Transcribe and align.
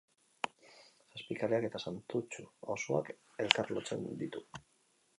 Zazpikaleak 1.17 1.69
eta 1.69 1.83
Santutxu 1.85 2.49
auzoak 2.77 3.15
elkarlotzen 3.47 4.13
ditu. 4.25 4.47